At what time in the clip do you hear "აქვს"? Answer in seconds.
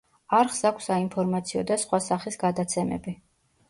0.69-0.87